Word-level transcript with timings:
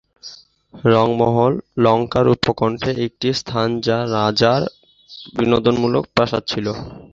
রঙমহল, 0.73 1.53
লঙ্কার 1.83 2.25
উপকণ্ঠে 2.35 2.91
একটি 3.05 3.27
স্থান 3.39 3.67
যা 3.81 3.97
রাজার 4.15 4.61
বিনোদনমূলক 5.35 6.03
প্রাসাদ 6.15 6.43
ছিল। 6.51 6.65